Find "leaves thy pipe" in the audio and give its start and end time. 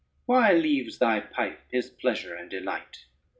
0.53-1.59